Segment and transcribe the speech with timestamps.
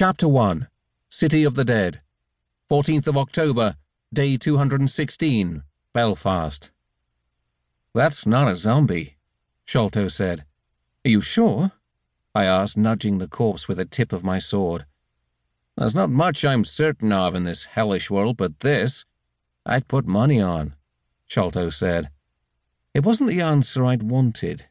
[0.00, 0.66] Chapter 1
[1.10, 2.00] City of the Dead
[2.70, 3.76] 14th of October,
[4.10, 6.70] Day 216, Belfast.
[7.94, 9.18] That's not a zombie,
[9.66, 10.46] Sholto said.
[11.04, 11.72] Are you sure?
[12.34, 14.86] I asked, nudging the corpse with the tip of my sword.
[15.76, 19.04] There's not much I'm certain of in this hellish world, but this
[19.66, 20.76] I'd put money on,
[21.26, 22.08] Sholto said.
[22.94, 24.64] It wasn't the answer I'd wanted.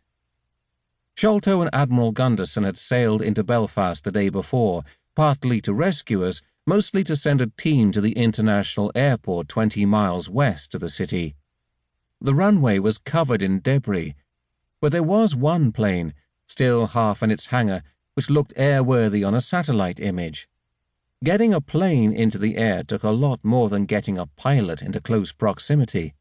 [1.16, 4.86] Sholto and Admiral Gunderson had sailed into Belfast the day before,
[5.20, 10.30] partly to rescue us, mostly to send a team to the international airport 20 miles
[10.30, 11.36] west of the city.
[12.22, 14.16] The runway was covered in debris,
[14.80, 16.14] but there was one plane,
[16.48, 17.84] still half in its hangar,
[18.14, 20.48] which looked airworthy on a satellite image.
[21.22, 25.02] Getting a plane into the air took a lot more than getting a pilot into
[25.02, 26.14] close proximity.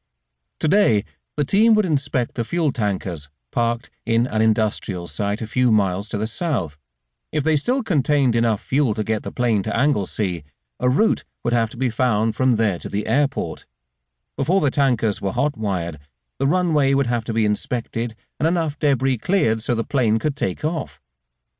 [0.59, 1.05] Today,
[1.37, 6.09] the team would inspect the fuel tankers parked in an industrial site a few miles
[6.09, 6.79] to the south.
[7.30, 10.45] If they still contained enough fuel to get the plane to Anglesey,
[10.80, 13.66] a route would have to be found from there to the airport.
[14.37, 15.98] Before the tankers were hot wired,
[16.38, 20.37] the runway would have to be inspected and enough debris cleared so the plane could
[20.37, 21.01] take off.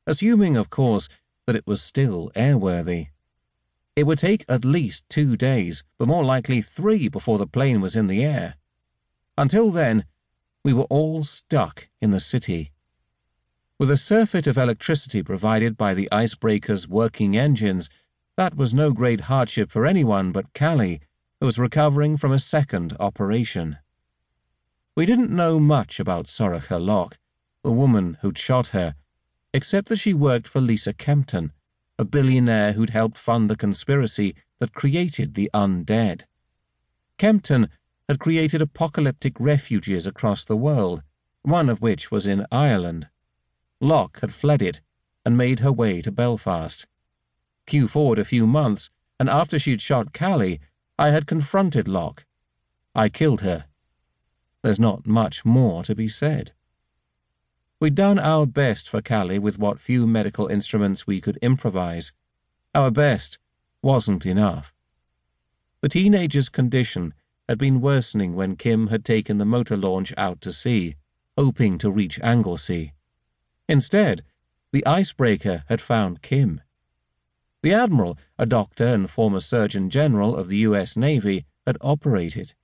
[0.07, 1.07] Assuming, of course,
[1.45, 3.09] that it was still airworthy.
[3.95, 7.95] It would take at least two days, but more likely three before the plane was
[7.95, 8.55] in the air.
[9.37, 10.05] Until then,
[10.63, 12.71] we were all stuck in the city.
[13.79, 17.89] With a surfeit of electricity provided by the icebreaker's working engines,
[18.35, 20.99] that was no great hardship for anyone but Callie,
[21.39, 23.77] who was recovering from a second operation.
[24.97, 27.17] We didn't know much about Sorcha Locke,
[27.63, 28.95] the woman who'd shot her,
[29.53, 31.53] except that she worked for Lisa Kempton,
[31.97, 36.23] a billionaire who'd helped fund the conspiracy that created the undead.
[37.17, 37.69] Kempton
[38.09, 41.01] had created apocalyptic refuges across the world,
[41.43, 43.07] one of which was in Ireland.
[43.81, 44.81] Locke had fled it
[45.25, 46.87] and made her way to Belfast.
[47.65, 50.59] Cue forward a few months, and after she'd shot Callie,
[50.97, 52.25] I had confronted Locke.
[52.95, 53.65] I killed her.
[54.61, 56.51] There's not much more to be said.
[57.79, 62.11] We'd done our best for Callie with what few medical instruments we could improvise.
[62.75, 63.39] Our best
[63.81, 64.73] wasn't enough.
[65.81, 67.13] The teenager's condition
[67.47, 70.95] had been worsening when Kim had taken the motor launch out to sea,
[71.37, 72.93] hoping to reach Anglesey.
[73.69, 74.23] Instead,
[74.73, 76.59] the icebreaker had found Kim.
[77.61, 80.97] The Admiral, a doctor and former Surgeon General of the U.S.
[80.97, 82.55] Navy, had operated.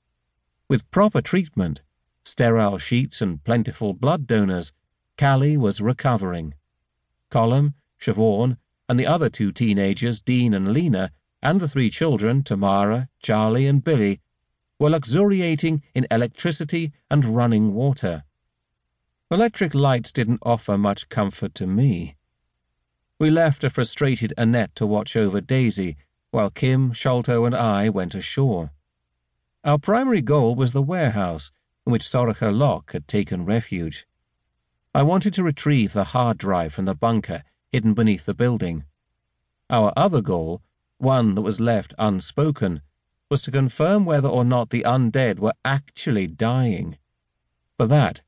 [0.68, 1.84] With proper treatment,
[2.24, 4.74] sterile sheets, and plentiful blood donors,
[5.16, 6.56] Callie was recovering.
[7.30, 8.58] Colum, Siobhan,
[8.90, 11.12] and the other two teenagers, Dean and Lena,
[11.42, 14.22] and the three children, Tamara, Charlie, and Billy,
[14.80, 18.24] were luxuriating in electricity and running water.
[19.32, 22.16] Electric lights didn't offer much comfort to me.
[23.18, 25.98] We left a frustrated Annette to watch over Daisy,
[26.30, 28.70] while Kim, Sholto, and I went ashore.
[29.64, 31.50] Our primary goal was the warehouse,
[31.88, 34.06] in which Sorcha Locke had taken refuge.
[34.94, 38.84] I wanted to retrieve the hard drive from the bunker hidden beneath the building.
[39.72, 40.62] Our other goal,
[41.00, 42.82] one that was left unspoken,
[43.32, 47.00] was to confirm whether or not the undead were actually dying.
[47.76, 48.22] For that,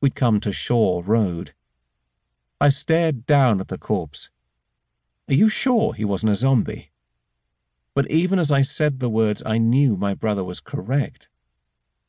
[0.00, 1.52] we'd come to Shore Road.
[2.60, 4.30] I stared down at the corpse.
[5.28, 6.90] Are you sure he wasn't a zombie?
[7.94, 11.28] But even as I said the words, I knew my brother was correct.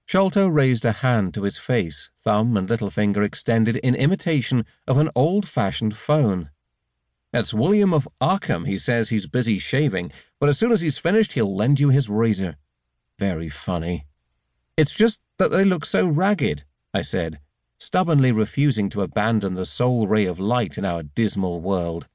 [0.06, 4.98] Sholto raised a hand to his face, thumb and little finger extended in imitation of
[4.98, 6.52] an old fashioned phone.
[7.32, 8.66] That's William of Ockham.
[8.66, 12.10] He says he's busy shaving, but as soon as he's finished, he'll lend you his
[12.10, 12.56] razor.
[13.18, 14.06] Very funny.
[14.78, 16.64] It's just that they look so ragged,
[16.94, 17.40] I said,
[17.78, 22.08] stubbornly refusing to abandon the sole ray of light in our dismal world.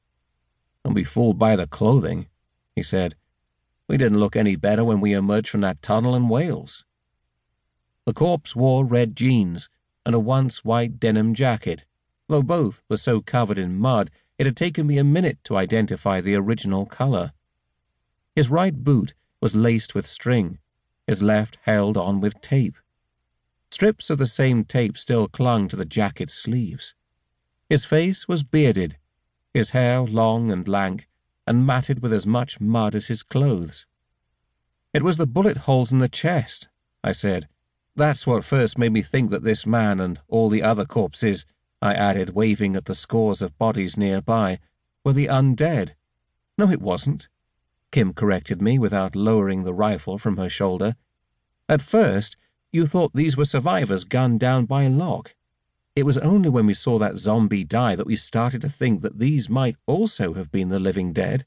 [0.85, 2.27] Don't be fooled by the clothing,
[2.75, 3.15] he said.
[3.89, 6.85] We didn't look any better when we emerged from that tunnel in Wales.
[8.07, 9.69] The corpse wore red jeans
[10.07, 11.85] and a once white denim jacket,
[12.29, 16.21] though both were so covered in mud it had taken me a minute to identify
[16.21, 17.33] the original colour.
[18.35, 20.59] His right boot was laced with string,
[21.07, 22.77] his left held on with tape.
[23.71, 26.95] Strips of the same tape still clung to the jacket's sleeves.
[27.69, 28.97] His face was bearded,
[29.55, 31.09] his hair long and lank,
[31.47, 33.87] and matted with as much mud as his clothes.
[34.93, 36.69] It was the bullet holes in the chest,
[37.05, 37.49] I said.
[37.95, 41.47] That's what first made me think that this man and all the other corpses,
[41.81, 44.59] I added, waving at the scores of bodies nearby,
[45.05, 45.95] were the undead.
[46.59, 47.29] No, it wasn't.
[47.93, 50.97] Kim corrected me without lowering the rifle from her shoulder.
[51.69, 52.37] At first,
[52.73, 55.35] you thought these were survivors gunned down by Locke.
[55.97, 59.19] It was only when we saw that zombie die that we started to think that
[59.19, 61.45] these might also have been the living dead.